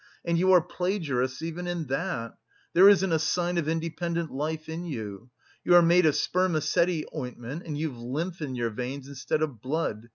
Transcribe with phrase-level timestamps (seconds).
[0.25, 2.33] And you are plagiarists even in that!
[2.73, 5.29] There isn't a sign of independent life in you!
[5.63, 10.09] You are made of spermaceti ointment and you've lymph in your veins instead of blood.